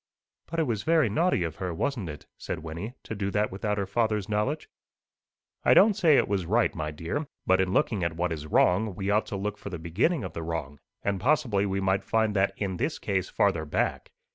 [0.49, 3.77] '""But it was very naughty of her, wasn't it," said Wynnie, "to do that without
[3.77, 4.67] her father's knowledge?"
[5.63, 7.27] "I don't say it was right, my dear.
[7.45, 10.33] But in looking at what is wrong, we ought to look for the beginning of
[10.33, 14.11] the wrong; and possibly we might find that in this case farther back.